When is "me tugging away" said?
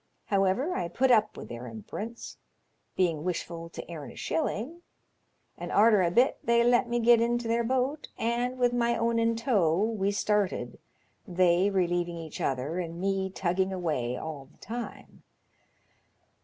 12.99-14.17